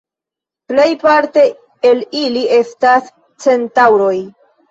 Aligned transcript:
Plejparte 0.71 1.43
el 1.89 2.01
ili 2.21 2.41
estas 2.57 3.13
Centaŭroj. 3.47 4.17